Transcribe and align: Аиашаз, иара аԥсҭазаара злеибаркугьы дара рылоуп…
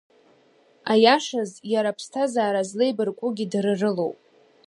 Аиашаз, 0.91 1.51
иара 1.73 1.89
аԥсҭазаара 1.91 2.61
злеибаркугьы 2.69 3.45
дара 3.51 3.73
рылоуп… 3.79 4.17